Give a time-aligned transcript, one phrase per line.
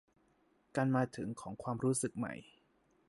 [0.75, 2.33] การมาถึงของความรู้สึกใหม่